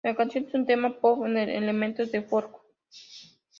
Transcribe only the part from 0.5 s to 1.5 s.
un tema pop con